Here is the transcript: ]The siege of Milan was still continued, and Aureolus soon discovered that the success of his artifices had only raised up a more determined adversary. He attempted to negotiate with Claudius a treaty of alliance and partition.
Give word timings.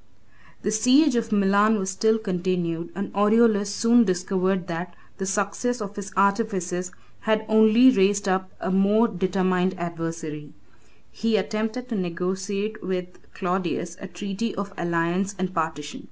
]The 0.62 0.70
siege 0.70 1.16
of 1.16 1.32
Milan 1.32 1.78
was 1.78 1.88
still 1.88 2.18
continued, 2.18 2.92
and 2.94 3.10
Aureolus 3.14 3.74
soon 3.74 4.04
discovered 4.04 4.66
that 4.66 4.94
the 5.16 5.24
success 5.24 5.80
of 5.80 5.96
his 5.96 6.12
artifices 6.18 6.92
had 7.20 7.46
only 7.48 7.88
raised 7.88 8.28
up 8.28 8.50
a 8.60 8.70
more 8.70 9.08
determined 9.08 9.72
adversary. 9.80 10.52
He 11.10 11.38
attempted 11.38 11.88
to 11.88 11.94
negotiate 11.94 12.82
with 12.84 13.06
Claudius 13.32 13.96
a 14.02 14.06
treaty 14.06 14.54
of 14.54 14.74
alliance 14.76 15.34
and 15.38 15.54
partition. 15.54 16.08